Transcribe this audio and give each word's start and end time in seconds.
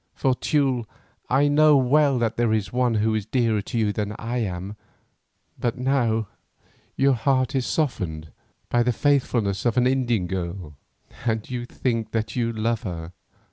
For, 0.15 0.33
Teule, 0.33 0.87
I 1.29 1.47
know 1.47 1.77
well 1.77 2.17
that 2.17 2.35
there 2.35 2.53
is 2.53 2.73
one 2.73 2.95
who 2.95 3.13
is 3.13 3.27
dearer 3.27 3.61
to 3.61 3.77
you 3.77 3.93
than 3.93 4.15
I 4.17 4.37
am, 4.39 4.75
but 5.59 5.77
now 5.77 6.27
your 6.95 7.13
heart 7.13 7.53
is 7.53 7.67
softened 7.67 8.31
by 8.67 8.81
the 8.81 8.93
faithfulness 8.93 9.63
of 9.63 9.77
an 9.77 9.85
Indian 9.85 10.25
girl, 10.25 10.75
and 11.23 11.47
you 11.47 11.65
think 11.65 12.13
that 12.13 12.35
you 12.35 12.51
love 12.51 12.81
her. 12.81 13.13